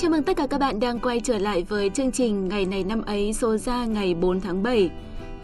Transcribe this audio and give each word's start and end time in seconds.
Chào 0.00 0.10
mừng 0.10 0.22
tất 0.22 0.36
cả 0.36 0.46
các 0.46 0.58
bạn 0.58 0.80
đang 0.80 0.98
quay 0.98 1.20
trở 1.20 1.38
lại 1.38 1.64
với 1.68 1.90
chương 1.90 2.12
trình 2.12 2.48
Ngày 2.48 2.64
này 2.64 2.84
năm 2.84 3.02
ấy 3.02 3.32
số 3.32 3.56
ra 3.56 3.84
ngày 3.84 4.14
4 4.14 4.40
tháng 4.40 4.62
7. 4.62 4.90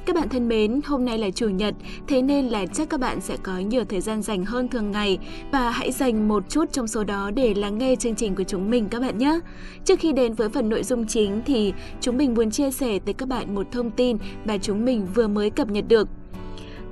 Các 0.07 0.17
bạn 0.17 0.29
thân 0.29 0.49
mến, 0.49 0.81
hôm 0.85 1.05
nay 1.05 1.19
là 1.19 1.31
Chủ 1.31 1.49
nhật, 1.49 1.75
thế 2.07 2.23
nên 2.23 2.47
là 2.47 2.67
chắc 2.67 2.89
các 2.89 3.01
bạn 3.01 3.21
sẽ 3.21 3.37
có 3.43 3.59
nhiều 3.59 3.85
thời 3.85 4.01
gian 4.01 4.23
dành 4.23 4.45
hơn 4.45 4.69
thường 4.69 4.91
ngày 4.91 5.19
và 5.53 5.71
hãy 5.71 5.93
dành 5.93 6.29
một 6.29 6.49
chút 6.49 6.73
trong 6.73 6.89
số 6.89 7.05
đó 7.05 7.31
để 7.31 7.55
lắng 7.55 7.79
nghe 7.79 7.97
chương 7.97 8.15
trình 8.15 8.35
của 8.35 8.43
chúng 8.43 8.71
mình 8.71 8.89
các 8.89 9.01
bạn 9.01 9.19
nhé. 9.19 9.41
Trước 9.85 10.01
khi 10.01 10.13
đến 10.13 10.35
với 10.35 10.49
phần 10.49 10.69
nội 10.69 10.83
dung 10.83 11.07
chính 11.07 11.43
thì 11.47 11.73
chúng 12.01 12.17
mình 12.17 12.35
muốn 12.35 12.51
chia 12.51 12.71
sẻ 12.71 12.99
tới 12.99 13.15
các 13.15 13.29
bạn 13.29 13.55
một 13.55 13.67
thông 13.73 13.91
tin 13.91 14.17
mà 14.45 14.59
chúng 14.59 14.85
mình 14.85 15.07
vừa 15.15 15.29
mới 15.29 15.51
cập 15.51 15.71
nhật 15.71 15.85
được. 15.89 16.09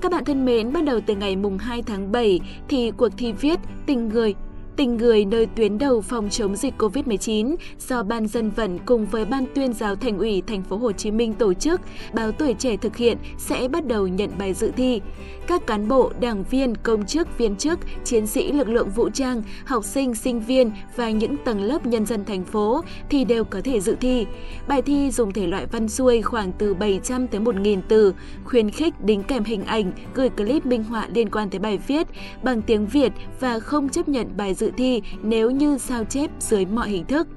Các 0.00 0.12
bạn 0.12 0.24
thân 0.24 0.44
mến, 0.44 0.72
bắt 0.72 0.84
đầu 0.84 1.00
từ 1.06 1.16
ngày 1.16 1.36
mùng 1.36 1.58
2 1.58 1.82
tháng 1.82 2.12
7 2.12 2.40
thì 2.68 2.90
cuộc 2.90 3.08
thi 3.16 3.32
viết 3.32 3.60
Tình 3.86 4.08
người 4.08 4.34
tình 4.76 4.96
người 4.96 5.24
nơi 5.24 5.46
tuyến 5.46 5.78
đầu 5.78 6.00
phòng 6.00 6.30
chống 6.30 6.56
dịch 6.56 6.74
COVID-19 6.78 7.56
do 7.88 8.02
Ban 8.02 8.26
dân 8.26 8.50
vận 8.50 8.78
cùng 8.86 9.06
với 9.06 9.24
Ban 9.24 9.44
tuyên 9.54 9.72
giáo 9.72 9.96
Thành 9.96 10.18
ủy 10.18 10.42
Thành 10.46 10.62
phố 10.62 10.76
Hồ 10.76 10.92
Chí 10.92 11.10
Minh 11.10 11.32
tổ 11.32 11.54
chức, 11.54 11.80
báo 12.14 12.32
tuổi 12.32 12.54
trẻ 12.58 12.76
thực 12.76 12.96
hiện 12.96 13.18
sẽ 13.38 13.68
bắt 13.68 13.86
đầu 13.86 14.06
nhận 14.06 14.30
bài 14.38 14.54
dự 14.54 14.70
thi. 14.76 15.00
Các 15.46 15.66
cán 15.66 15.88
bộ, 15.88 16.12
đảng 16.20 16.44
viên, 16.50 16.74
công 16.76 17.06
chức, 17.06 17.38
viên 17.38 17.56
chức, 17.56 17.78
chiến 18.04 18.26
sĩ 18.26 18.52
lực 18.52 18.68
lượng 18.68 18.90
vũ 18.90 19.10
trang, 19.10 19.42
học 19.64 19.84
sinh, 19.84 20.14
sinh 20.14 20.40
viên 20.40 20.70
và 20.96 21.10
những 21.10 21.36
tầng 21.44 21.62
lớp 21.62 21.86
nhân 21.86 22.06
dân 22.06 22.24
thành 22.24 22.44
phố 22.44 22.84
thì 23.10 23.24
đều 23.24 23.44
có 23.44 23.60
thể 23.64 23.80
dự 23.80 23.96
thi. 24.00 24.26
Bài 24.68 24.82
thi 24.82 25.10
dùng 25.10 25.32
thể 25.32 25.46
loại 25.46 25.66
văn 25.66 25.88
xuôi 25.88 26.22
khoảng 26.22 26.52
từ 26.52 26.74
700 26.74 27.26
tới 27.26 27.40
1.000 27.40 27.80
từ, 27.88 28.14
khuyến 28.44 28.70
khích 28.70 28.94
đính 29.04 29.22
kèm 29.22 29.44
hình 29.44 29.64
ảnh, 29.64 29.92
gửi 30.14 30.28
clip 30.28 30.66
minh 30.66 30.84
họa 30.84 31.08
liên 31.14 31.30
quan 31.30 31.50
tới 31.50 31.58
bài 31.58 31.78
viết 31.86 32.06
bằng 32.42 32.62
tiếng 32.62 32.86
Việt 32.86 33.12
và 33.40 33.58
không 33.58 33.88
chấp 33.88 34.08
nhận 34.08 34.36
bài 34.36 34.54
dự 34.54 34.63
dự 34.64 34.70
thi 34.76 35.02
nếu 35.22 35.50
như 35.50 35.78
sao 35.78 36.04
chép 36.04 36.30
dưới 36.38 36.66
mọi 36.66 36.88
hình 36.88 37.04
thức. 37.04 37.28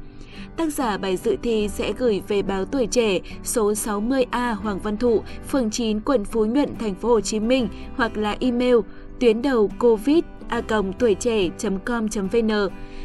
Tác 0.58 0.74
giả 0.74 0.98
bài 0.98 1.18
dự 1.18 1.38
thi 1.44 1.68
sẽ 1.68 1.94
gửi 1.98 2.22
về 2.28 2.42
báo 2.42 2.66
Tuổi 2.66 2.88
Trẻ 2.88 3.20
số 3.44 3.72
60A 3.72 4.56
Hoàng 4.56 4.80
Văn 4.80 4.98
Thụ, 4.98 5.22
phường 5.48 5.72
9, 5.72 6.00
quận 6.00 6.26
Phú 6.26 6.46
Nhuận, 6.46 6.76
thành 6.80 6.96
phố 6.96 7.10
Hồ 7.10 7.22
Chí 7.22 7.40
Minh 7.40 7.68
hoặc 7.96 8.18
là 8.18 8.38
email 8.40 8.76
tuyến 9.20 9.42
đầu 9.42 9.72
covid 9.80 10.24
a 10.48 10.62
tuổi 11.00 11.16
trẻ.com.vn. 11.16 12.52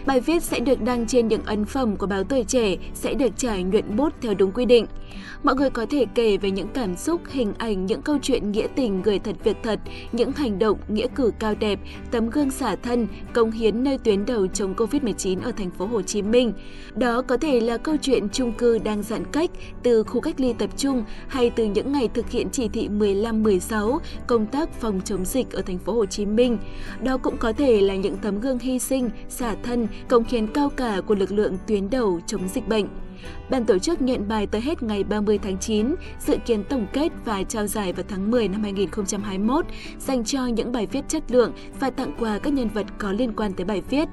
Bài 0.06 0.20
viết 0.20 0.42
sẽ 0.42 0.60
được 0.60 0.82
đăng 0.82 1.06
trên 1.06 1.28
những 1.28 1.44
ấn 1.44 1.64
phẩm 1.64 1.96
của 1.96 2.06
báo 2.06 2.24
Tuổi 2.24 2.44
Trẻ, 2.44 2.76
sẽ 2.94 3.14
được 3.14 3.36
trải 3.36 3.62
nhuận 3.62 3.96
bút 3.96 4.12
theo 4.20 4.34
đúng 4.34 4.52
quy 4.52 4.64
định. 4.64 4.86
Mọi 5.42 5.54
người 5.54 5.70
có 5.70 5.86
thể 5.90 6.06
kể 6.14 6.36
về 6.36 6.50
những 6.50 6.68
cảm 6.74 6.96
xúc, 6.96 7.20
hình 7.28 7.52
ảnh, 7.58 7.86
những 7.86 8.02
câu 8.02 8.18
chuyện 8.22 8.52
nghĩa 8.52 8.66
tình 8.76 9.02
người 9.02 9.18
thật 9.18 9.36
việc 9.44 9.56
thật, 9.62 9.80
những 10.12 10.32
hành 10.32 10.58
động, 10.58 10.78
nghĩa 10.88 11.06
cử 11.14 11.30
cao 11.38 11.54
đẹp, 11.60 11.78
tấm 12.10 12.30
gương 12.30 12.50
xả 12.50 12.76
thân, 12.76 13.06
công 13.32 13.50
hiến 13.50 13.84
nơi 13.84 13.98
tuyến 13.98 14.26
đầu 14.26 14.46
chống 14.46 14.74
Covid-19 14.74 15.42
ở 15.42 15.52
thành 15.52 15.70
phố 15.70 15.86
Hồ 15.86 16.02
Chí 16.02 16.22
Minh. 16.22 16.52
Đó 16.94 17.22
có 17.22 17.36
thể 17.36 17.60
là 17.60 17.76
câu 17.76 17.96
chuyện 18.02 18.28
chung 18.28 18.52
cư 18.52 18.78
đang 18.78 19.02
giãn 19.02 19.24
cách 19.32 19.50
từ 19.82 20.02
khu 20.02 20.20
cách 20.20 20.40
ly 20.40 20.52
tập 20.52 20.70
trung 20.76 21.04
hay 21.28 21.50
từ 21.50 21.64
những 21.64 21.92
ngày 21.92 22.08
thực 22.14 22.30
hiện 22.30 22.48
chỉ 22.52 22.68
thị 22.68 22.88
15-16 22.88 23.98
công 24.26 24.46
tác 24.46 24.80
phòng 24.80 25.00
chống 25.04 25.24
dịch 25.24 25.52
ở 25.52 25.62
thành 25.62 25.78
phố 25.78 25.92
Hồ 25.92 26.06
Chí 26.06 26.26
Minh. 26.26 26.58
Đó 27.02 27.18
cũng 27.18 27.36
có 27.36 27.52
thể 27.52 27.80
là 27.80 27.94
những 27.94 28.16
tấm 28.16 28.40
gương 28.40 28.58
hy 28.58 28.78
sinh, 28.78 29.10
xả 29.28 29.54
thân, 29.62 29.88
công 30.08 30.24
hiến 30.28 30.46
cao 30.46 30.70
cả 30.76 31.00
của 31.06 31.14
lực 31.14 31.32
lượng 31.32 31.56
tuyến 31.66 31.90
đầu 31.90 32.20
chống 32.26 32.48
dịch 32.48 32.68
bệnh. 32.68 32.88
Ban 33.50 33.64
tổ 33.64 33.78
chức 33.78 34.02
nhận 34.02 34.28
bài 34.28 34.46
tới 34.46 34.60
hết 34.60 34.82
ngày 34.82 35.04
30 35.04 35.38
tháng 35.38 35.58
9, 35.58 35.94
dự 36.18 36.36
kiến 36.46 36.64
tổng 36.64 36.86
kết 36.92 37.08
và 37.24 37.42
trao 37.42 37.66
giải 37.66 37.92
vào 37.92 38.04
tháng 38.08 38.30
10 38.30 38.48
năm 38.48 38.62
2021 38.62 39.66
dành 39.98 40.24
cho 40.24 40.46
những 40.46 40.72
bài 40.72 40.86
viết 40.86 41.08
chất 41.08 41.22
lượng 41.30 41.52
và 41.80 41.90
tặng 41.90 42.12
quà 42.18 42.38
các 42.38 42.52
nhân 42.52 42.68
vật 42.68 42.86
có 42.98 43.12
liên 43.12 43.32
quan 43.36 43.52
tới 43.52 43.64
bài 43.64 43.82
viết. 43.90 44.08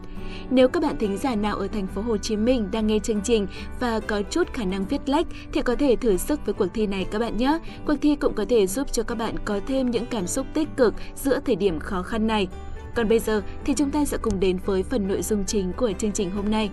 Nếu 0.49 0.67
các 0.67 0.83
bạn 0.83 0.97
thính 0.99 1.17
giả 1.17 1.35
nào 1.35 1.55
ở 1.55 1.67
thành 1.67 1.87
phố 1.87 2.01
Hồ 2.01 2.17
Chí 2.17 2.37
Minh 2.37 2.69
đang 2.71 2.87
nghe 2.87 2.99
chương 2.99 3.21
trình 3.21 3.47
và 3.79 3.99
có 3.99 4.21
chút 4.21 4.53
khả 4.53 4.65
năng 4.65 4.85
viết 4.85 5.09
lách 5.09 5.27
thì 5.53 5.61
có 5.61 5.75
thể 5.75 5.95
thử 5.95 6.17
sức 6.17 6.45
với 6.45 6.53
cuộc 6.53 6.67
thi 6.73 6.87
này 6.87 7.05
các 7.11 7.19
bạn 7.19 7.37
nhé. 7.37 7.59
Cuộc 7.85 7.95
thi 8.01 8.15
cũng 8.15 8.33
có 8.33 8.45
thể 8.49 8.67
giúp 8.67 8.87
cho 8.91 9.03
các 9.03 9.15
bạn 9.15 9.35
có 9.45 9.59
thêm 9.67 9.91
những 9.91 10.05
cảm 10.05 10.27
xúc 10.27 10.45
tích 10.53 10.69
cực 10.77 10.93
giữa 11.15 11.39
thời 11.45 11.55
điểm 11.55 11.79
khó 11.79 12.01
khăn 12.01 12.27
này. 12.27 12.47
Còn 12.95 13.09
bây 13.09 13.19
giờ 13.19 13.41
thì 13.65 13.73
chúng 13.73 13.91
ta 13.91 14.05
sẽ 14.05 14.17
cùng 14.21 14.39
đến 14.39 14.57
với 14.65 14.83
phần 14.83 15.07
nội 15.07 15.21
dung 15.21 15.43
chính 15.45 15.71
của 15.77 15.91
chương 15.91 16.11
trình 16.11 16.31
hôm 16.31 16.51
nay. 16.51 16.69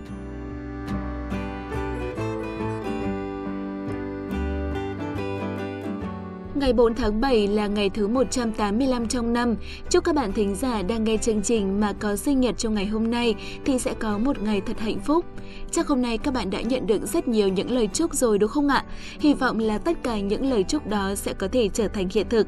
Ngày 6.59 6.73
4 6.73 6.95
tháng 6.95 7.21
7 7.21 7.47
là 7.47 7.67
ngày 7.67 7.89
thứ 7.89 8.07
185 8.07 9.07
trong 9.07 9.33
năm. 9.33 9.55
Chúc 9.89 10.03
các 10.03 10.15
bạn 10.15 10.33
thính 10.33 10.55
giả 10.55 10.81
đang 10.81 11.03
nghe 11.03 11.17
chương 11.17 11.41
trình 11.41 11.79
mà 11.79 11.93
có 11.93 12.15
sinh 12.15 12.39
nhật 12.39 12.57
trong 12.57 12.73
ngày 12.73 12.85
hôm 12.85 13.11
nay 13.11 13.35
thì 13.65 13.79
sẽ 13.79 13.93
có 13.99 14.17
một 14.17 14.41
ngày 14.41 14.61
thật 14.61 14.79
hạnh 14.79 14.99
phúc. 14.99 15.25
Chắc 15.71 15.87
hôm 15.87 16.01
nay 16.01 16.17
các 16.17 16.33
bạn 16.33 16.49
đã 16.49 16.61
nhận 16.61 16.87
được 16.87 17.01
rất 17.05 17.27
nhiều 17.27 17.47
những 17.47 17.71
lời 17.71 17.89
chúc 17.93 18.13
rồi, 18.13 18.37
đúng 18.37 18.49
không 18.49 18.67
ạ? 18.67 18.85
Hy 19.19 19.33
vọng 19.33 19.59
là 19.59 19.77
tất 19.77 19.97
cả 20.03 20.19
những 20.19 20.49
lời 20.49 20.63
chúc 20.63 20.87
đó 20.87 21.15
sẽ 21.15 21.33
có 21.33 21.47
thể 21.51 21.69
trở 21.73 21.87
thành 21.87 22.07
hiện 22.13 22.29
thực. 22.29 22.47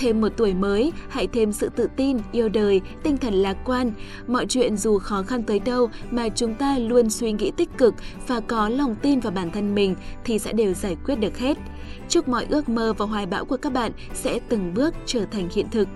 Thêm 0.00 0.20
một 0.20 0.28
tuổi 0.36 0.54
mới, 0.54 0.92
hãy 1.08 1.26
thêm 1.26 1.52
sự 1.52 1.68
tự 1.68 1.88
tin, 1.96 2.18
yêu 2.32 2.48
đời, 2.48 2.80
tinh 3.02 3.16
thần 3.16 3.34
lạc 3.34 3.56
quan. 3.64 3.92
Mọi 4.26 4.46
chuyện 4.46 4.76
dù 4.76 4.98
khó 4.98 5.22
khăn 5.22 5.42
tới 5.42 5.58
đâu 5.58 5.90
mà 6.10 6.28
chúng 6.28 6.54
ta 6.54 6.78
luôn 6.78 7.10
suy 7.10 7.32
nghĩ 7.32 7.50
tích 7.56 7.68
cực 7.78 7.94
và 8.26 8.40
có 8.40 8.68
lòng 8.68 8.94
tin 9.02 9.20
vào 9.20 9.32
bản 9.32 9.50
thân 9.50 9.74
mình 9.74 9.94
thì 10.24 10.38
sẽ 10.38 10.52
đều 10.52 10.72
giải 10.74 10.96
quyết 11.04 11.16
được 11.16 11.38
hết. 11.38 11.58
Chúc 12.08 12.28
mọi 12.28 12.46
ước 12.50 12.68
mơ 12.68 12.92
và 12.98 13.06
hoài 13.06 13.26
bão 13.26 13.44
của 13.44 13.56
các 13.56 13.72
bạn 13.72 13.92
sẽ 14.14 14.38
từng 14.48 14.74
bước 14.74 14.94
trở 15.06 15.24
thành 15.24 15.48
hiện 15.54 15.66
thực. 15.70 15.88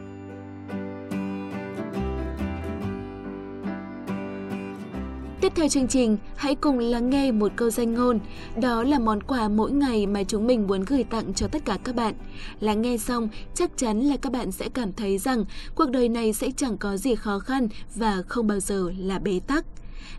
Theo 5.54 5.68
chương 5.68 5.88
trình, 5.88 6.16
hãy 6.36 6.54
cùng 6.54 6.78
lắng 6.78 7.10
nghe 7.10 7.32
một 7.32 7.52
câu 7.56 7.70
danh 7.70 7.94
ngôn. 7.94 8.18
Đó 8.60 8.82
là 8.82 8.98
món 8.98 9.22
quà 9.22 9.48
mỗi 9.48 9.72
ngày 9.72 10.06
mà 10.06 10.24
chúng 10.24 10.46
mình 10.46 10.66
muốn 10.66 10.84
gửi 10.84 11.04
tặng 11.04 11.34
cho 11.34 11.48
tất 11.48 11.64
cả 11.64 11.78
các 11.84 11.94
bạn. 11.94 12.14
Lắng 12.60 12.82
nghe 12.82 12.96
xong, 12.96 13.28
chắc 13.54 13.70
chắn 13.76 14.00
là 14.00 14.16
các 14.16 14.32
bạn 14.32 14.52
sẽ 14.52 14.68
cảm 14.68 14.92
thấy 14.92 15.18
rằng 15.18 15.44
cuộc 15.74 15.90
đời 15.90 16.08
này 16.08 16.32
sẽ 16.32 16.50
chẳng 16.56 16.78
có 16.78 16.96
gì 16.96 17.14
khó 17.14 17.38
khăn 17.38 17.68
và 17.94 18.22
không 18.28 18.46
bao 18.46 18.60
giờ 18.60 18.92
là 18.98 19.18
bế 19.18 19.40
tắc. 19.46 19.64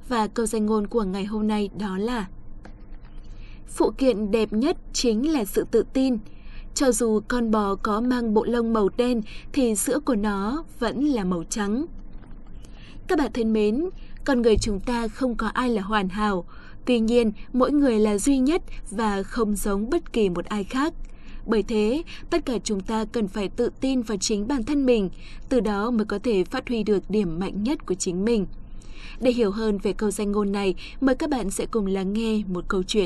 Và 0.09 0.27
câu 0.27 0.45
danh 0.45 0.65
ngôn 0.65 0.87
của 0.87 1.03
ngày 1.03 1.25
hôm 1.25 1.47
nay 1.47 1.69
đó 1.79 1.97
là 1.97 2.25
Phụ 3.67 3.91
kiện 3.97 4.31
đẹp 4.31 4.53
nhất 4.53 4.77
chính 4.93 5.33
là 5.33 5.45
sự 5.45 5.65
tự 5.71 5.85
tin. 5.93 6.17
Cho 6.75 6.91
dù 6.91 7.21
con 7.27 7.51
bò 7.51 7.75
có 7.75 8.01
mang 8.01 8.33
bộ 8.33 8.45
lông 8.45 8.73
màu 8.73 8.89
đen 8.97 9.21
thì 9.53 9.75
sữa 9.75 9.99
của 10.05 10.15
nó 10.15 10.63
vẫn 10.79 11.03
là 11.05 11.23
màu 11.23 11.43
trắng. 11.49 11.85
Các 13.07 13.19
bạn 13.19 13.31
thân 13.33 13.53
mến, 13.53 13.89
con 14.25 14.41
người 14.41 14.57
chúng 14.57 14.79
ta 14.79 15.07
không 15.07 15.35
có 15.35 15.47
ai 15.47 15.69
là 15.69 15.81
hoàn 15.81 16.09
hảo, 16.09 16.45
tuy 16.85 16.99
nhiên 16.99 17.31
mỗi 17.53 17.71
người 17.71 17.99
là 17.99 18.17
duy 18.17 18.37
nhất 18.37 18.61
và 18.91 19.23
không 19.23 19.55
giống 19.55 19.89
bất 19.89 20.13
kỳ 20.13 20.29
một 20.29 20.45
ai 20.45 20.63
khác. 20.63 20.93
Bởi 21.45 21.63
thế, 21.63 22.03
tất 22.29 22.45
cả 22.45 22.57
chúng 22.63 22.79
ta 22.79 23.05
cần 23.05 23.27
phải 23.27 23.49
tự 23.49 23.69
tin 23.81 24.01
vào 24.01 24.17
chính 24.17 24.47
bản 24.47 24.63
thân 24.63 24.85
mình, 24.85 25.09
từ 25.49 25.59
đó 25.59 25.91
mới 25.91 26.05
có 26.05 26.19
thể 26.19 26.43
phát 26.43 26.67
huy 26.67 26.83
được 26.83 27.09
điểm 27.09 27.39
mạnh 27.39 27.63
nhất 27.63 27.85
của 27.85 27.95
chính 27.95 28.25
mình. 28.25 28.45
Để 29.21 29.31
hiểu 29.31 29.51
hơn 29.51 29.77
về 29.77 29.93
câu 29.93 30.11
danh 30.11 30.31
ngôn 30.31 30.51
này, 30.51 30.75
mời 31.01 31.15
các 31.15 31.29
bạn 31.29 31.51
sẽ 31.51 31.65
cùng 31.65 31.85
lắng 31.85 32.13
nghe 32.13 32.43
một 32.47 32.65
câu 32.67 32.83
chuyện. 32.83 33.05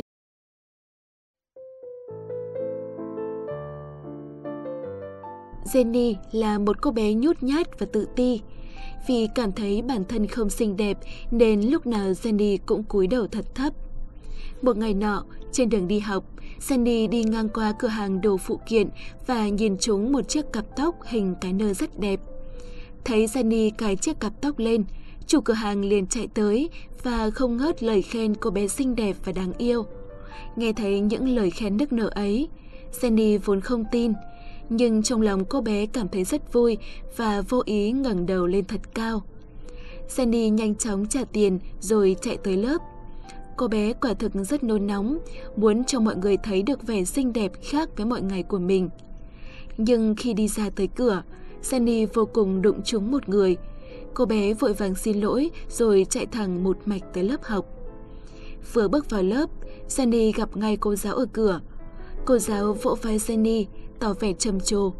Jenny 5.73 6.15
là 6.31 6.59
một 6.59 6.81
cô 6.81 6.91
bé 6.91 7.13
nhút 7.13 7.43
nhát 7.43 7.79
và 7.79 7.85
tự 7.93 8.07
ti. 8.15 8.41
Vì 9.07 9.27
cảm 9.35 9.51
thấy 9.51 9.81
bản 9.81 10.03
thân 10.09 10.27
không 10.27 10.49
xinh 10.49 10.77
đẹp 10.77 10.97
nên 11.31 11.61
lúc 11.61 11.87
nào 11.87 12.11
Jenny 12.11 12.57
cũng 12.65 12.83
cúi 12.83 13.07
đầu 13.07 13.27
thật 13.27 13.55
thấp. 13.55 13.73
Một 14.61 14.77
ngày 14.77 14.93
nọ, 14.93 15.25
trên 15.51 15.69
đường 15.69 15.87
đi 15.87 15.99
học, 15.99 16.23
Jenny 16.67 17.09
đi 17.09 17.23
ngang 17.23 17.49
qua 17.49 17.73
cửa 17.79 17.87
hàng 17.87 18.21
đồ 18.21 18.37
phụ 18.37 18.59
kiện 18.67 18.89
và 19.27 19.47
nhìn 19.47 19.77
trúng 19.77 20.11
một 20.11 20.29
chiếc 20.29 20.53
cặp 20.53 20.65
tóc 20.75 20.95
hình 21.05 21.35
cái 21.41 21.53
nơ 21.53 21.73
rất 21.73 21.99
đẹp. 21.99 22.19
Thấy 23.05 23.25
Jenny 23.25 23.71
cài 23.77 23.95
chiếc 23.95 24.19
cặp 24.19 24.33
tóc 24.41 24.59
lên, 24.59 24.83
chủ 25.27 25.41
cửa 25.41 25.53
hàng 25.53 25.85
liền 25.85 26.07
chạy 26.07 26.27
tới 26.27 26.69
và 27.03 27.29
không 27.29 27.57
ngớt 27.57 27.83
lời 27.83 28.01
khen 28.01 28.35
cô 28.35 28.49
bé 28.49 28.67
xinh 28.67 28.95
đẹp 28.95 29.15
và 29.25 29.31
đáng 29.31 29.53
yêu. 29.57 29.85
Nghe 30.55 30.73
thấy 30.73 30.99
những 30.99 31.29
lời 31.29 31.51
khen 31.51 31.77
nức 31.77 31.93
nở 31.93 32.09
ấy, 32.15 32.47
Jenny 33.01 33.39
vốn 33.45 33.61
không 33.61 33.83
tin, 33.91 34.13
nhưng 34.69 35.03
trong 35.03 35.21
lòng 35.21 35.45
cô 35.45 35.61
bé 35.61 35.85
cảm 35.85 36.07
thấy 36.07 36.23
rất 36.23 36.53
vui 36.53 36.77
và 37.17 37.41
vô 37.41 37.61
ý 37.65 37.91
ngẩng 37.91 38.25
đầu 38.25 38.47
lên 38.47 38.65
thật 38.65 38.81
cao. 38.93 39.21
Sandy 40.07 40.49
nhanh 40.49 40.75
chóng 40.75 41.05
trả 41.05 41.23
tiền 41.23 41.59
rồi 41.79 42.15
chạy 42.21 42.37
tới 42.37 42.57
lớp. 42.57 42.77
Cô 43.57 43.67
bé 43.67 43.93
quả 43.93 44.13
thực 44.13 44.31
rất 44.33 44.63
nôn 44.63 44.87
nóng, 44.87 45.17
muốn 45.55 45.83
cho 45.83 45.99
mọi 45.99 46.15
người 46.15 46.37
thấy 46.37 46.61
được 46.61 46.87
vẻ 46.87 47.03
xinh 47.03 47.33
đẹp 47.33 47.51
khác 47.63 47.89
với 47.97 48.05
mọi 48.05 48.21
ngày 48.21 48.43
của 48.43 48.59
mình. 48.59 48.89
Nhưng 49.77 50.15
khi 50.15 50.33
đi 50.33 50.47
ra 50.47 50.69
tới 50.75 50.87
cửa, 50.87 51.23
Sandy 51.61 52.05
vô 52.05 52.25
cùng 52.25 52.61
đụng 52.61 52.81
trúng 52.83 53.11
một 53.11 53.29
người. 53.29 53.57
Cô 54.13 54.25
bé 54.25 54.53
vội 54.53 54.73
vàng 54.73 54.95
xin 54.95 55.21
lỗi 55.21 55.49
rồi 55.69 56.05
chạy 56.09 56.25
thẳng 56.25 56.63
một 56.63 56.77
mạch 56.85 57.13
tới 57.13 57.23
lớp 57.23 57.43
học. 57.43 57.65
Vừa 58.73 58.87
bước 58.87 59.09
vào 59.09 59.23
lớp, 59.23 59.49
Sandy 59.87 60.31
gặp 60.31 60.57
ngay 60.57 60.77
cô 60.77 60.95
giáo 60.95 61.15
ở 61.15 61.25
cửa. 61.33 61.61
Cô 62.29 62.37
giáo 62.37 62.73
vỗ 62.73 62.95
vai 63.01 63.17
Jenny, 63.17 63.65
tỏ 63.99 64.13
vẻ 64.19 64.33
trầm 64.33 64.59
trồ. 64.59 64.93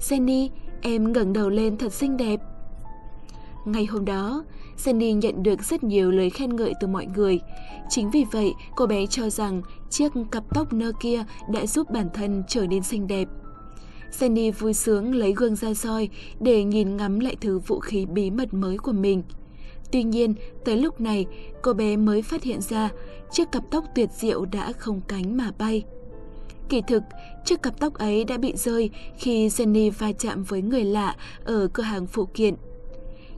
Jenny, 0.00 0.48
em 0.80 1.12
ngẩng 1.12 1.32
đầu 1.32 1.50
lên 1.50 1.76
thật 1.76 1.92
xinh 1.92 2.16
đẹp. 2.16 2.40
Ngày 3.64 3.84
hôm 3.84 4.04
đó, 4.04 4.44
Jenny 4.84 5.16
nhận 5.16 5.42
được 5.42 5.62
rất 5.62 5.84
nhiều 5.84 6.10
lời 6.10 6.30
khen 6.30 6.56
ngợi 6.56 6.72
từ 6.80 6.86
mọi 6.86 7.06
người. 7.06 7.40
Chính 7.90 8.10
vì 8.10 8.24
vậy, 8.32 8.52
cô 8.76 8.86
bé 8.86 9.06
cho 9.06 9.30
rằng 9.30 9.62
chiếc 9.90 10.12
cặp 10.30 10.44
tóc 10.54 10.72
nơ 10.72 10.92
kia 11.00 11.24
đã 11.52 11.66
giúp 11.66 11.90
bản 11.90 12.08
thân 12.14 12.42
trở 12.48 12.66
nên 12.66 12.82
xinh 12.82 13.06
đẹp. 13.06 13.28
Jenny 14.18 14.52
vui 14.52 14.74
sướng 14.74 15.14
lấy 15.14 15.32
gương 15.36 15.56
ra 15.56 15.74
soi 15.74 16.08
để 16.40 16.64
nhìn 16.64 16.96
ngắm 16.96 17.20
lại 17.20 17.36
thứ 17.40 17.58
vũ 17.58 17.78
khí 17.78 18.06
bí 18.06 18.30
mật 18.30 18.54
mới 18.54 18.78
của 18.78 18.92
mình. 18.92 19.22
Tuy 19.92 20.02
nhiên, 20.02 20.34
tới 20.64 20.76
lúc 20.76 21.00
này, 21.00 21.26
cô 21.62 21.72
bé 21.72 21.96
mới 21.96 22.22
phát 22.22 22.42
hiện 22.42 22.60
ra 22.60 22.90
chiếc 23.32 23.52
cặp 23.52 23.70
tóc 23.70 23.84
tuyệt 23.94 24.08
diệu 24.18 24.44
đã 24.44 24.72
không 24.72 25.00
cánh 25.08 25.36
mà 25.36 25.52
bay. 25.58 25.84
Kỳ 26.68 26.82
thực, 26.86 27.02
chiếc 27.44 27.62
cặp 27.62 27.80
tóc 27.80 27.94
ấy 27.94 28.24
đã 28.24 28.38
bị 28.38 28.52
rơi 28.56 28.90
khi 29.16 29.48
Jenny 29.48 29.90
va 29.90 30.12
chạm 30.12 30.44
với 30.44 30.62
người 30.62 30.84
lạ 30.84 31.16
ở 31.44 31.68
cửa 31.72 31.82
hàng 31.82 32.06
phụ 32.06 32.28
kiện. 32.34 32.54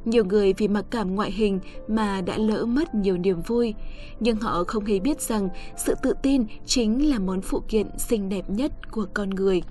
Nhiều 0.04 0.24
người 0.24 0.52
vì 0.52 0.68
mặc 0.68 0.84
cảm 0.90 1.14
ngoại 1.14 1.30
hình 1.32 1.60
mà 1.88 2.20
đã 2.20 2.38
lỡ 2.38 2.64
mất 2.64 2.94
nhiều 2.94 3.18
niềm 3.18 3.40
vui, 3.46 3.74
nhưng 4.20 4.36
họ 4.36 4.64
không 4.64 4.84
hề 4.84 4.98
biết 4.98 5.20
rằng 5.20 5.48
sự 5.76 5.94
tự 6.02 6.12
tin 6.22 6.44
chính 6.66 7.10
là 7.10 7.18
món 7.18 7.40
phụ 7.40 7.62
kiện 7.68 7.86
xinh 7.98 8.28
đẹp 8.28 8.50
nhất 8.50 8.72
của 8.90 9.06
con 9.14 9.30
người. 9.30 9.62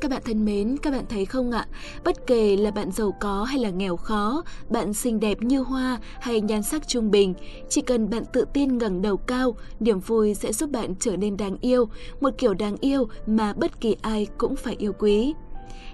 Các 0.00 0.10
bạn 0.10 0.22
thân 0.24 0.44
mến, 0.44 0.76
các 0.82 0.90
bạn 0.90 1.04
thấy 1.08 1.24
không 1.24 1.50
ạ? 1.50 1.66
Bất 2.04 2.26
kể 2.26 2.56
là 2.56 2.70
bạn 2.70 2.90
giàu 2.92 3.14
có 3.20 3.44
hay 3.44 3.58
là 3.58 3.70
nghèo 3.70 3.96
khó, 3.96 4.42
bạn 4.68 4.92
xinh 4.94 5.20
đẹp 5.20 5.42
như 5.42 5.60
hoa 5.60 5.98
hay 6.20 6.40
nhan 6.40 6.62
sắc 6.62 6.88
trung 6.88 7.10
bình, 7.10 7.34
chỉ 7.68 7.80
cần 7.80 8.10
bạn 8.10 8.24
tự 8.32 8.44
tin 8.52 8.78
ngẩng 8.78 9.02
đầu 9.02 9.16
cao, 9.16 9.56
niềm 9.80 10.00
vui 10.00 10.34
sẽ 10.34 10.52
giúp 10.52 10.70
bạn 10.70 10.94
trở 11.00 11.16
nên 11.16 11.36
đáng 11.36 11.56
yêu, 11.60 11.88
một 12.20 12.30
kiểu 12.38 12.54
đáng 12.54 12.76
yêu 12.80 13.08
mà 13.26 13.52
bất 13.52 13.80
kỳ 13.80 13.96
ai 14.02 14.26
cũng 14.38 14.56
phải 14.56 14.76
yêu 14.78 14.92
quý. 14.98 15.34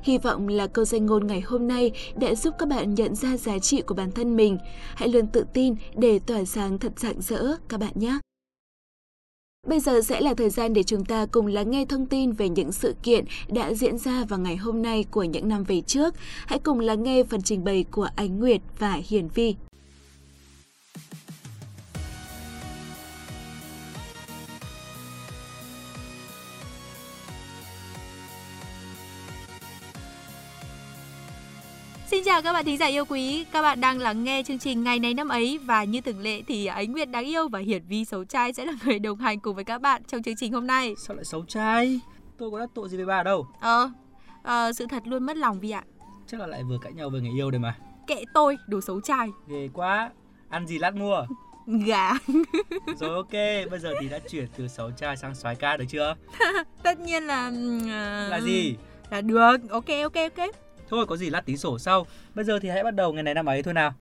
Hy 0.02 0.18
vọng 0.18 0.48
là 0.48 0.66
câu 0.66 0.84
danh 0.84 1.06
ngôn 1.06 1.26
ngày 1.26 1.40
hôm 1.40 1.68
nay 1.68 1.92
đã 2.16 2.34
giúp 2.34 2.54
các 2.58 2.68
bạn 2.68 2.94
nhận 2.94 3.14
ra 3.14 3.36
giá 3.36 3.58
trị 3.58 3.82
của 3.82 3.94
bản 3.94 4.12
thân 4.12 4.36
mình. 4.36 4.58
Hãy 4.94 5.08
luôn 5.08 5.26
tự 5.26 5.44
tin 5.54 5.74
để 5.96 6.18
tỏa 6.18 6.44
sáng 6.44 6.78
thật 6.78 6.92
rạng 6.96 7.20
rỡ 7.20 7.56
các 7.68 7.80
bạn 7.80 7.92
nhé. 7.94 8.18
Bây 9.68 9.80
giờ 9.80 10.00
sẽ 10.00 10.20
là 10.20 10.34
thời 10.34 10.50
gian 10.50 10.72
để 10.72 10.82
chúng 10.82 11.04
ta 11.04 11.26
cùng 11.26 11.46
lắng 11.46 11.70
nghe 11.70 11.84
thông 11.84 12.06
tin 12.06 12.32
về 12.32 12.48
những 12.48 12.72
sự 12.72 12.94
kiện 13.02 13.24
đã 13.48 13.74
diễn 13.74 13.98
ra 13.98 14.24
vào 14.28 14.38
ngày 14.38 14.56
hôm 14.56 14.82
nay 14.82 15.04
của 15.10 15.22
những 15.22 15.48
năm 15.48 15.64
về 15.64 15.80
trước. 15.80 16.14
Hãy 16.46 16.58
cùng 16.58 16.80
lắng 16.80 17.02
nghe 17.02 17.22
phần 17.24 17.42
trình 17.42 17.64
bày 17.64 17.84
của 17.90 18.08
Ánh 18.16 18.38
Nguyệt 18.38 18.60
và 18.78 19.00
Hiển 19.08 19.28
Vi. 19.34 19.54
Xin 32.22 32.26
chào 32.26 32.42
các 32.42 32.52
bạn 32.52 32.64
thính 32.64 32.78
giả 32.78 32.86
yêu 32.86 33.04
quý, 33.04 33.44
các 33.52 33.62
bạn 33.62 33.80
đang 33.80 33.98
lắng 33.98 34.24
nghe 34.24 34.42
chương 34.42 34.58
trình 34.58 34.82
ngày 34.82 34.98
này 34.98 35.14
năm 35.14 35.28
ấy 35.28 35.58
và 35.58 35.84
như 35.84 36.00
thường 36.00 36.20
lệ 36.20 36.42
thì 36.46 36.66
Ánh 36.66 36.92
Nguyệt 36.92 37.08
đáng 37.10 37.24
yêu 37.24 37.48
và 37.48 37.58
Hiển 37.58 37.82
Vi 37.88 38.04
xấu 38.04 38.24
trai 38.24 38.52
sẽ 38.52 38.64
là 38.64 38.72
người 38.84 38.98
đồng 38.98 39.18
hành 39.18 39.40
cùng 39.40 39.54
với 39.54 39.64
các 39.64 39.80
bạn 39.80 40.02
trong 40.04 40.22
chương 40.22 40.36
trình 40.36 40.52
hôm 40.52 40.66
nay. 40.66 40.94
Sao 40.98 41.16
lại 41.16 41.24
xấu 41.24 41.44
trai? 41.44 42.00
Tôi 42.38 42.50
có 42.50 42.58
đắc 42.58 42.70
tội 42.74 42.88
gì 42.88 42.96
với 42.96 43.06
bà 43.06 43.22
đâu. 43.22 43.46
Ờ, 43.60 43.90
à, 44.42 44.72
sự 44.72 44.86
thật 44.86 45.02
luôn 45.06 45.26
mất 45.26 45.36
lòng 45.36 45.60
Vi 45.60 45.70
ạ. 45.70 45.84
Chắc 46.26 46.40
là 46.40 46.46
lại 46.46 46.62
vừa 46.64 46.78
cãi 46.82 46.92
nhau 46.92 47.10
về 47.10 47.20
người 47.20 47.32
yêu 47.36 47.50
đây 47.50 47.58
mà. 47.58 47.76
Kệ 48.06 48.24
tôi, 48.34 48.58
đồ 48.66 48.80
xấu 48.80 49.00
trai. 49.00 49.28
Ghê 49.48 49.68
quá, 49.72 50.10
ăn 50.48 50.66
gì 50.66 50.78
lát 50.78 50.94
mua? 50.94 51.26
Gà. 51.66 52.12
Rồi 53.00 53.14
ok, 53.14 53.32
bây 53.70 53.78
giờ 53.80 53.94
thì 54.00 54.08
đã 54.08 54.18
chuyển 54.18 54.46
từ 54.56 54.68
xấu 54.68 54.90
trai 54.90 55.16
sang 55.16 55.34
soái 55.34 55.54
ca 55.54 55.76
được 55.76 55.86
chưa? 55.88 56.14
Tất 56.82 57.00
nhiên 57.00 57.22
là... 57.22 57.48
Uh... 57.48 57.86
Là 58.30 58.40
gì? 58.40 58.76
Là 59.10 59.20
được, 59.20 59.56
ok 59.70 59.88
ok 60.02 60.14
ok. 60.36 60.61
Thôi 60.92 61.06
có 61.06 61.16
gì 61.16 61.30
lát 61.30 61.46
tính 61.46 61.58
sổ 61.58 61.78
sau. 61.78 62.06
Bây 62.34 62.44
giờ 62.44 62.58
thì 62.58 62.68
hãy 62.68 62.84
bắt 62.84 62.94
đầu 62.94 63.12
ngày 63.12 63.22
này 63.22 63.34
năm 63.34 63.46
ấy 63.46 63.62
thôi 63.62 63.74
nào. 63.74 63.94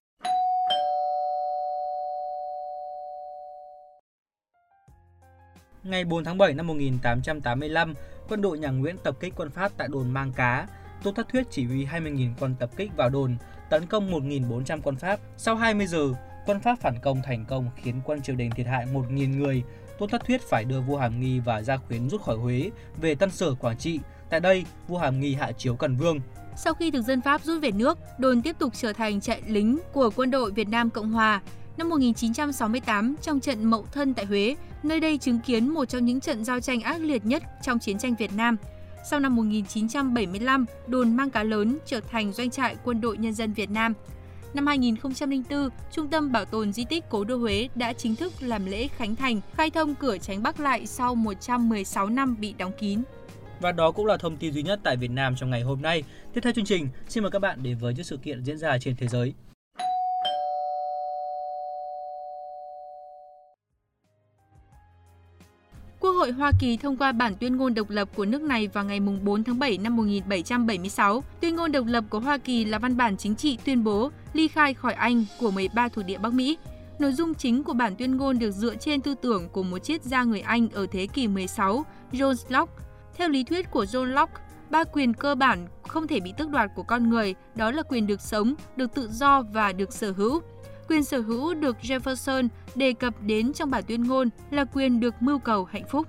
Ngày 5.84 6.06
4 6.06 6.24
tháng 6.24 6.38
7 6.38 6.54
năm 6.54 6.68
1885, 6.68 7.94
quân 8.30 8.42
đội 8.42 8.60
nhà 8.60 8.70
Nguyễn 8.70 8.98
tập 8.98 9.16
kích 9.20 9.34
quân 9.36 9.50
Pháp 9.50 9.72
tại 9.78 9.88
đồn 9.92 10.10
Mang 10.10 10.34
Cá. 10.34 10.68
Tô 11.04 11.12
Thất 11.12 11.28
Thuyết 11.30 11.48
chỉ 11.52 11.66
huy 11.66 11.86
20.000 11.86 12.34
quân 12.40 12.56
tập 12.60 12.70
kích 12.78 12.92
vào 12.96 13.10
đồn, 13.10 13.36
tấn 13.70 13.86
công 13.86 14.12
1.400 14.12 14.80
quân 14.84 14.96
Pháp. 14.96 15.20
Sau 15.38 15.56
20 15.56 15.88
giờ, 15.88 16.10
quân 16.46 16.60
Pháp 16.60 16.80
phản 16.80 17.00
công 17.02 17.22
thành 17.22 17.46
công 17.46 17.70
khiến 17.76 18.02
quân 18.06 18.22
triều 18.22 18.36
đình 18.36 18.52
thiệt 18.52 18.68
hại 18.68 18.86
1.000 18.86 19.38
người. 19.38 19.64
Tô 20.00 20.08
Thất 20.08 20.26
Thuyết 20.26 20.42
phải 20.42 20.66
đưa 20.66 20.82
vua 20.82 20.98
Hàm 20.98 21.20
Nghi 21.20 21.40
và 21.40 21.62
Gia 21.62 21.78
Khuyến 21.78 22.10
rút 22.10 22.22
khỏi 22.22 22.38
Huế 22.38 22.72
về 23.02 23.16
Tân 23.16 23.32
Sở 23.32 23.56
Quảng 23.56 23.78
Trị. 23.78 24.00
Tại 24.30 24.40
đây, 24.40 24.66
vua 24.88 24.98
Hàm 24.98 25.20
Nghi 25.20 25.34
hạ 25.34 25.52
chiếu 25.52 25.76
Cần 25.76 25.96
Vương. 25.96 26.20
Sau 26.56 26.74
khi 26.74 26.92
thực 26.92 27.02
dân 27.02 27.22
Pháp 27.22 27.44
rút 27.44 27.62
về 27.62 27.72
nước, 27.72 27.98
đồn 28.18 28.42
tiếp 28.42 28.56
tục 28.60 28.74
trở 28.76 28.94
thành 28.94 29.22
trại 29.22 29.42
lính 29.48 29.80
của 29.94 30.10
quân 30.16 30.32
đội 30.32 30.52
Việt 30.52 30.70
Nam 30.70 30.90
Cộng 30.90 31.12
Hòa. 31.12 31.42
Năm 31.78 31.90
1968, 31.90 33.16
trong 33.22 33.40
trận 33.40 33.66
Mậu 33.66 33.86
Thân 33.92 34.14
tại 34.14 34.26
Huế, 34.26 34.56
nơi 34.84 35.00
đây 35.00 35.18
chứng 35.18 35.40
kiến 35.40 35.70
một 35.70 35.86
trong 35.86 36.06
những 36.06 36.20
trận 36.20 36.46
giao 36.46 36.60
tranh 36.60 36.82
ác 36.82 37.02
liệt 37.02 37.26
nhất 37.26 37.44
trong 37.64 37.80
chiến 37.80 37.98
tranh 37.98 38.16
Việt 38.16 38.32
Nam. 38.36 38.58
Sau 39.10 39.20
năm 39.20 39.36
1975, 39.36 40.66
đồn 40.88 41.16
Mang 41.16 41.30
Cá 41.30 41.44
Lớn 41.44 41.78
trở 41.86 42.00
thành 42.00 42.34
doanh 42.34 42.50
trại 42.50 42.76
quân 42.84 43.02
đội 43.02 43.18
nhân 43.18 43.34
dân 43.34 43.54
Việt 43.54 43.70
Nam. 43.70 43.94
Năm 44.54 44.68
2004, 44.68 45.70
Trung 45.92 46.08
tâm 46.08 46.32
Bảo 46.32 46.46
tồn 46.46 46.74
Di 46.74 46.86
tích 46.86 47.04
Cố 47.10 47.24
đô 47.24 47.38
Huế 47.38 47.70
đã 47.76 47.94
chính 47.94 48.16
thức 48.16 48.34
làm 48.40 48.66
lễ 48.66 48.88
khánh 48.88 49.16
thành, 49.16 49.42
khai 49.56 49.70
thông 49.70 49.96
cửa 49.96 50.18
tránh 50.18 50.44
Bắc 50.44 50.60
lại 50.60 50.86
sau 50.86 51.16
116 51.16 52.10
năm 52.10 52.36
bị 52.40 52.54
đóng 52.58 52.72
kín. 52.80 53.02
Và 53.62 53.72
đó 53.72 53.92
cũng 53.92 54.06
là 54.06 54.18
thông 54.18 54.38
tin 54.38 54.54
duy 54.54 54.64
nhất 54.64 54.80
tại 54.84 54.98
Việt 54.98 55.12
Nam 55.12 55.36
trong 55.36 55.50
ngày 55.50 55.62
hôm 55.62 55.82
nay. 55.82 56.04
Tiếp 56.34 56.42
theo 56.44 56.54
chương 56.54 56.66
trình, 56.66 56.88
xin 57.08 57.24
mời 57.24 57.32
các 57.32 57.40
bạn 57.40 57.64
đến 57.64 57.78
với 57.78 57.94
những 57.94 58.04
sự 58.04 58.18
kiện 58.18 58.44
diễn 58.44 58.58
ra 58.58 58.78
trên 58.78 58.96
thế 58.96 59.08
giới. 59.08 59.34
Quốc 66.00 66.12
hội 66.12 66.32
Hoa 66.32 66.52
Kỳ 66.60 66.78
thông 66.78 66.98
qua 66.98 67.12
bản 67.12 67.36
tuyên 67.40 67.58
ngôn 67.58 67.74
độc 67.74 67.90
lập 67.90 68.10
của 68.16 68.26
nước 68.26 68.42
này 68.42 68.68
vào 68.68 68.86
ngày 68.86 69.00
4 69.00 69.44
tháng 69.44 69.60
7 69.60 69.78
năm 69.78 69.96
1776. 69.96 71.24
Tuyên 71.42 71.56
ngôn 71.56 71.72
độc 71.72 71.86
lập 71.86 72.04
của 72.10 72.20
Hoa 72.20 72.38
Kỳ 72.38 72.66
là 72.66 72.80
văn 72.80 72.98
bản 72.98 73.18
chính 73.18 73.36
trị 73.36 73.58
tuyên 73.66 73.84
bố 73.84 74.12
ly 74.34 74.48
khai 74.48 74.74
khỏi 74.74 74.94
Anh 74.94 75.26
của 75.40 75.52
13 75.52 75.88
thuộc 75.88 76.06
địa 76.06 76.18
Bắc 76.18 76.34
Mỹ. 76.34 76.58
Nội 77.00 77.14
dung 77.14 77.34
chính 77.34 77.64
của 77.64 77.74
bản 77.74 77.96
tuyên 77.96 78.18
ngôn 78.18 78.40
được 78.40 78.52
dựa 78.52 78.76
trên 78.76 79.02
tư 79.02 79.16
tưởng 79.22 79.50
của 79.50 79.64
một 79.64 79.80
triết 79.80 80.04
gia 80.04 80.24
người 80.24 80.42
Anh 80.42 80.70
ở 80.70 80.88
thế 80.92 81.08
kỷ 81.08 81.28
16, 81.28 81.86
John 82.12 82.36
Locke, 82.50 82.74
theo 83.18 83.30
lý 83.30 83.44
thuyết 83.44 83.72
của 83.72 83.84
John 83.84 84.06
Locke, 84.06 84.42
ba 84.70 84.84
quyền 84.84 85.14
cơ 85.14 85.36
bản 85.36 85.68
không 85.88 86.08
thể 86.08 86.20
bị 86.20 86.34
tước 86.38 86.50
đoạt 86.50 86.72
của 86.76 86.84
con 86.84 87.10
người, 87.10 87.36
đó 87.56 87.72
là 87.72 87.84
quyền 87.84 88.08
được 88.08 88.22
sống, 88.22 88.54
được 88.76 88.94
tự 88.96 89.10
do 89.12 89.42
và 89.42 89.74
được 89.74 89.94
sở 89.94 90.12
hữu. 90.12 90.42
Quyền 90.88 91.04
sở 91.04 91.20
hữu 91.20 91.54
được 91.54 91.78
Jefferson 91.82 92.48
đề 92.76 92.94
cập 92.94 93.14
đến 93.22 93.54
trong 93.54 93.72
bản 93.72 93.84
tuyên 93.88 94.04
ngôn 94.04 94.30
là 94.52 94.66
quyền 94.74 95.00
được 95.00 95.16
mưu 95.20 95.40
cầu 95.40 95.66
hạnh 95.66 95.88
phúc. 95.90 96.08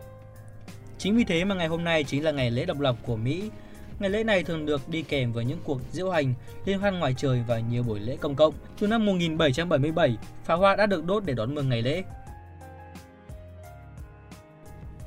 Chính 0.99 1.17
vì 1.17 1.25
thế 1.25 1.45
mà 1.45 1.55
ngày 1.55 1.69
hôm 1.69 1.85
nay 1.85 2.05
chính 2.05 2.25
là 2.25 2.31
ngày 2.31 2.51
lễ 2.51 2.65
độc 2.65 2.81
lập 2.81 2.97
của 3.07 3.17
Mỹ. 3.17 3.51
Ngày 3.99 4.11
lễ 4.11 4.25
này 4.25 4.45
thường 4.45 4.67
được 4.67 4.89
đi 4.89 5.03
kèm 5.03 5.33
với 5.33 5.45
những 5.45 5.59
cuộc 5.65 5.81
diễu 5.93 6.11
hành, 6.11 6.35
liên 6.65 6.79
hoan 6.79 6.99
ngoài 6.99 7.15
trời 7.17 7.43
và 7.49 7.61
nhiều 7.61 7.83
buổi 7.83 8.01
lễ 8.01 8.17
công 8.21 8.35
cộng. 8.35 8.55
Từ 8.79 8.87
năm 8.87 9.07
1777, 9.07 10.17
pháo 10.45 10.59
hoa 10.59 10.77
đã 10.77 10.87
được 10.87 11.05
đốt 11.07 11.25
để 11.25 11.35
đón 11.35 11.55
mừng 11.55 11.69
ngày 11.69 11.83
lễ. 11.83 12.03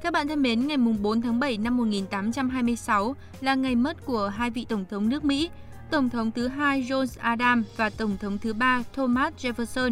Các 0.06 0.14
bạn 0.14 0.28
thân 0.28 0.42
mến, 0.42 0.68
ngày 0.68 0.78
4 0.78 1.22
tháng 1.22 1.40
7 1.40 1.58
năm 1.58 1.78
1826 1.78 3.16
là 3.42 3.56
ngày 3.56 3.76
mất 3.76 4.06
của 4.06 4.28
hai 4.28 4.50
vị 4.50 4.66
Tổng 4.70 4.86
thống 4.90 5.10
nước 5.10 5.24
Mỹ, 5.24 5.50
Tổng 5.92 6.10
thống 6.10 6.32
thứ 6.32 6.48
hai 6.48 6.82
John 6.82 7.06
Adams 7.20 7.68
và 7.78 7.90
Tổng 7.90 8.18
thống 8.18 8.38
thứ 8.38 8.54
ba 8.54 8.84
Thomas 8.94 9.34
Jefferson, 9.34 9.92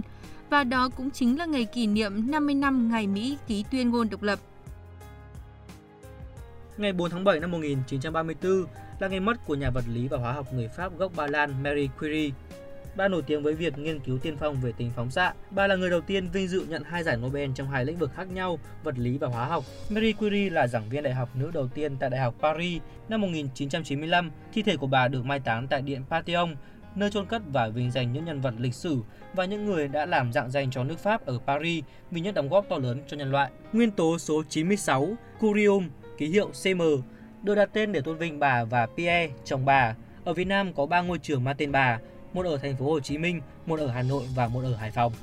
và 0.50 0.64
đó 0.64 0.90
cũng 0.98 1.12
chính 1.12 1.38
là 1.38 1.46
ngày 1.46 1.66
kỷ 1.66 1.88
niệm 1.88 2.32
50 2.32 2.56
năm 2.56 2.90
ngày 2.92 3.08
Mỹ 3.08 3.38
ký 3.48 3.66
tuyên 3.72 3.90
ngôn 3.90 4.10
độc 4.10 4.24
lập. 4.24 4.40
Ngày 6.78 6.94
4 6.94 7.10
tháng 7.10 7.24
7 7.24 7.40
năm 7.40 7.52
1934 7.52 8.66
là 9.00 9.08
ngày 9.08 9.20
mất 9.20 9.46
của 9.46 9.56
nhà 9.56 9.70
vật 9.70 9.84
lý 9.94 10.08
và 10.08 10.18
hóa 10.18 10.34
học 10.34 10.54
người 10.54 10.68
Pháp 10.68 10.98
gốc 10.98 11.12
Ba 11.16 11.28
Lan 11.28 11.64
Marie 11.64 11.88
Curie. 12.00 12.32
Bà 12.96 13.08
nổi 13.08 13.22
tiếng 13.22 13.44
với 13.44 13.54
việc 13.54 13.78
nghiên 13.78 14.00
cứu 14.00 14.18
tiên 14.18 14.38
phong 14.40 14.62
về 14.62 14.72
tính 14.72 14.92
phóng 14.96 15.12
xạ. 15.12 15.34
Bà 15.52 15.68
là 15.68 15.76
người 15.76 15.90
đầu 15.90 16.02
tiên 16.02 16.30
vinh 16.30 16.48
dự 16.48 16.66
nhận 16.70 16.84
hai 16.84 17.04
giải 17.04 17.18
Nobel 17.18 17.52
trong 17.56 17.68
hai 17.68 17.86
lĩnh 17.86 17.98
vực 17.98 18.12
khác 18.16 18.28
nhau, 18.32 18.60
vật 18.84 18.98
lý 18.98 19.18
và 19.18 19.28
hóa 19.28 19.46
học. 19.46 19.64
Marie 19.90 20.14
Curie 20.14 20.50
là 20.50 20.68
giảng 20.68 20.90
viên 20.90 21.04
đại 21.04 21.14
học 21.14 21.30
nữ 21.36 21.52
đầu 21.54 21.68
tiên 21.68 21.98
tại 22.00 22.10
Đại 22.10 22.22
học 22.22 22.36
Paris. 22.42 22.82
Năm 23.10 23.22
1995, 23.22 24.32
thi 24.54 24.62
thể 24.62 24.78
của 24.78 24.88
bà 24.88 25.08
được 25.08 25.26
mai 25.26 25.40
táng 25.40 25.68
tại 25.68 25.82
Điện 25.82 26.02
Pantheon, 26.10 26.56
nơi 26.96 27.12
chôn 27.12 27.26
cất 27.26 27.42
và 27.52 27.68
vinh 27.68 27.92
danh 27.92 28.14
những 28.14 28.26
nhân 28.26 28.42
vật 28.42 28.54
lịch 28.58 28.74
sử 28.74 28.98
và 29.34 29.46
những 29.46 29.66
người 29.66 29.88
đã 29.88 30.06
làm 30.06 30.34
dạng 30.34 30.52
danh 30.52 30.72
cho 30.72 30.84
nước 30.84 31.00
Pháp 31.00 31.26
ở 31.26 31.40
Paris 31.48 31.84
vì 32.12 32.22
những 32.22 32.34
đóng 32.34 32.50
góp 32.50 32.66
to 32.70 32.78
lớn 32.78 33.02
cho 33.08 33.18
nhân 33.18 33.32
loại. 33.32 33.52
Nguyên 33.74 33.92
tố 33.92 34.18
số 34.18 34.44
96, 34.50 35.16
curium, 35.40 35.90
ký 36.18 36.28
hiệu 36.28 36.52
CM, 36.64 36.82
được 37.44 37.56
đặt 37.56 37.70
tên 37.74 37.92
để 37.92 38.02
tôn 38.02 38.18
vinh 38.18 38.40
bà 38.40 38.64
và 38.64 38.86
Pierre, 38.86 39.34
chồng 39.46 39.66
bà. 39.66 39.96
Ở 40.26 40.34
Việt 40.34 40.48
Nam 40.48 40.74
có 40.74 40.86
3 40.86 41.02
ngôi 41.02 41.18
trường 41.18 41.44
mang 41.44 41.56
tên 41.58 41.72
bà, 41.72 42.00
một 42.34 42.46
ở 42.46 42.58
thành 42.58 42.76
phố 42.76 42.86
Hồ 42.86 43.00
Chí 43.00 43.18
Minh, 43.18 43.42
một 43.66 43.80
ở 43.80 43.88
Hà 43.88 44.02
Nội 44.02 44.24
và 44.36 44.48
một 44.48 44.62
ở 44.64 44.76
Hải 44.76 44.92
Phòng. 44.92 45.14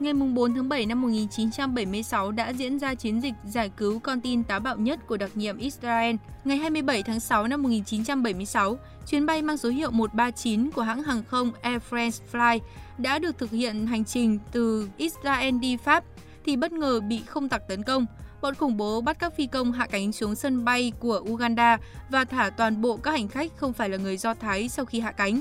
ngày 0.00 0.12
4 0.14 0.54
tháng 0.54 0.68
7 0.68 0.86
năm 0.86 1.02
1976 1.02 2.32
đã 2.32 2.48
diễn 2.48 2.78
ra 2.78 2.94
chiến 2.94 3.20
dịch 3.20 3.34
giải 3.44 3.70
cứu 3.76 3.98
con 3.98 4.20
tin 4.20 4.44
táo 4.44 4.60
bạo 4.60 4.76
nhất 4.76 5.06
của 5.06 5.16
đặc 5.16 5.30
nhiệm 5.34 5.58
Israel. 5.58 6.16
Ngày 6.44 6.56
27 6.56 7.02
tháng 7.02 7.20
6 7.20 7.48
năm 7.48 7.62
1976, 7.62 8.76
chuyến 9.10 9.26
bay 9.26 9.42
mang 9.42 9.56
số 9.56 9.68
hiệu 9.68 9.90
139 9.90 10.70
của 10.70 10.82
hãng 10.82 11.02
hàng 11.02 11.22
không 11.24 11.50
Air 11.60 11.82
France 11.90 12.20
Fly 12.32 12.58
đã 12.98 13.18
được 13.18 13.38
thực 13.38 13.50
hiện 13.50 13.86
hành 13.86 14.04
trình 14.04 14.38
từ 14.52 14.88
Israel 14.96 15.58
đi 15.58 15.76
Pháp 15.76 16.04
thì 16.46 16.56
bất 16.56 16.72
ngờ 16.72 17.00
bị 17.00 17.22
không 17.26 17.48
tặc 17.48 17.68
tấn 17.68 17.82
công. 17.82 18.06
Bọn 18.42 18.54
khủng 18.54 18.76
bố 18.76 19.00
bắt 19.00 19.16
các 19.18 19.34
phi 19.36 19.46
công 19.46 19.72
hạ 19.72 19.86
cánh 19.86 20.12
xuống 20.12 20.34
sân 20.34 20.64
bay 20.64 20.92
của 20.98 21.24
Uganda 21.30 21.78
và 22.10 22.24
thả 22.24 22.50
toàn 22.50 22.80
bộ 22.80 22.96
các 22.96 23.10
hành 23.10 23.28
khách 23.28 23.52
không 23.56 23.72
phải 23.72 23.88
là 23.88 23.96
người 23.96 24.16
Do 24.16 24.34
Thái 24.34 24.68
sau 24.68 24.84
khi 24.84 25.00
hạ 25.00 25.12
cánh 25.12 25.40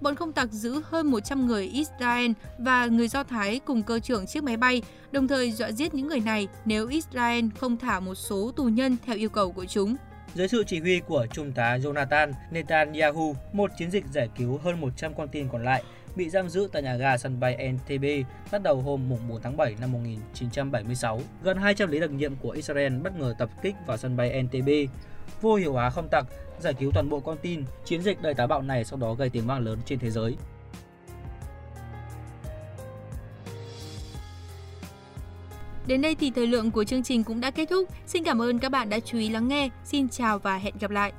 bọn 0.00 0.14
không 0.14 0.32
tặc 0.32 0.52
giữ 0.52 0.82
hơn 0.84 1.06
100 1.06 1.46
người 1.46 1.66
Israel 1.66 2.30
và 2.58 2.86
người 2.86 3.08
Do 3.08 3.22
Thái 3.22 3.60
cùng 3.64 3.82
cơ 3.82 3.98
trưởng 3.98 4.26
chiếc 4.26 4.42
máy 4.42 4.56
bay, 4.56 4.82
đồng 5.12 5.28
thời 5.28 5.52
dọa 5.52 5.72
giết 5.72 5.94
những 5.94 6.06
người 6.06 6.20
này 6.20 6.48
nếu 6.64 6.88
Israel 6.88 7.44
không 7.58 7.76
thả 7.76 8.00
một 8.00 8.14
số 8.14 8.52
tù 8.56 8.64
nhân 8.64 8.96
theo 9.06 9.16
yêu 9.16 9.28
cầu 9.28 9.52
của 9.52 9.64
chúng. 9.64 9.96
Dưới 10.34 10.48
sự 10.48 10.64
chỉ 10.66 10.80
huy 10.80 11.00
của 11.00 11.26
Trung 11.32 11.52
tá 11.52 11.78
Jonathan 11.78 12.32
Netanyahu, 12.50 13.36
một 13.52 13.70
chiến 13.78 13.90
dịch 13.90 14.04
giải 14.12 14.28
cứu 14.38 14.58
hơn 14.64 14.80
100 14.80 15.14
con 15.14 15.28
tin 15.28 15.48
còn 15.48 15.64
lại 15.64 15.82
bị 16.16 16.30
giam 16.30 16.48
giữ 16.48 16.68
tại 16.72 16.82
nhà 16.82 16.96
ga 16.96 17.16
sân 17.16 17.40
bay 17.40 17.54
Entebbe 17.54 18.22
bắt 18.52 18.62
đầu 18.62 18.80
hôm 18.80 19.08
4 19.28 19.40
tháng 19.42 19.56
7 19.56 19.74
năm 19.80 19.92
1976. 19.92 21.20
Gần 21.42 21.56
200 21.56 21.90
lý 21.90 22.00
đặc 22.00 22.10
nhiệm 22.10 22.36
của 22.36 22.50
Israel 22.50 22.98
bất 22.98 23.18
ngờ 23.18 23.34
tập 23.38 23.50
kích 23.62 23.74
vào 23.86 23.96
sân 23.96 24.16
bay 24.16 24.30
Entebbe, 24.30 24.84
vô 25.40 25.54
hiệu 25.54 25.72
hóa 25.72 25.90
không 25.90 26.08
tặc, 26.10 26.26
giải 26.60 26.74
cứu 26.74 26.90
toàn 26.94 27.08
bộ 27.08 27.20
con 27.20 27.36
tin. 27.42 27.64
Chiến 27.84 28.02
dịch 28.02 28.22
đầy 28.22 28.34
táo 28.34 28.46
bạo 28.46 28.62
này 28.62 28.84
sau 28.84 28.98
đó 28.98 29.14
gây 29.14 29.30
tiếng 29.30 29.46
vang 29.46 29.60
lớn 29.60 29.78
trên 29.86 29.98
thế 29.98 30.10
giới. 30.10 30.36
Đến 35.86 36.02
đây 36.02 36.14
thì 36.14 36.30
thời 36.30 36.46
lượng 36.46 36.70
của 36.70 36.84
chương 36.84 37.02
trình 37.02 37.24
cũng 37.24 37.40
đã 37.40 37.50
kết 37.50 37.66
thúc. 37.70 37.88
Xin 38.06 38.24
cảm 38.24 38.42
ơn 38.42 38.58
các 38.58 38.68
bạn 38.68 38.88
đã 38.88 39.00
chú 39.00 39.18
ý 39.18 39.28
lắng 39.28 39.48
nghe. 39.48 39.68
Xin 39.84 40.08
chào 40.08 40.38
và 40.38 40.56
hẹn 40.56 40.74
gặp 40.80 40.90
lại. 40.90 41.12